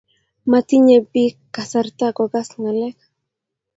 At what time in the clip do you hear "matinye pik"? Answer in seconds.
0.51-1.35